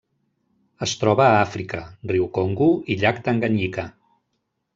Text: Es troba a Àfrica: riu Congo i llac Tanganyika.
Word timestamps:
Es 0.85 0.93
troba 1.01 1.27
a 1.27 1.35
Àfrica: 1.41 1.81
riu 2.13 2.25
Congo 2.39 2.71
i 2.95 2.99
llac 3.03 3.21
Tanganyika. 3.29 3.87